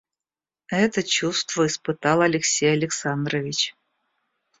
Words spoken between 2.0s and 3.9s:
Алексей Александрович.